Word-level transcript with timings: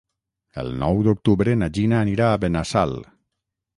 El 0.61 0.71
nou 0.83 1.01
d'octubre 1.07 1.55
na 1.63 1.69
Gina 1.79 1.99
anirà 2.07 2.31
a 2.31 2.43
Benassal. 2.47 2.97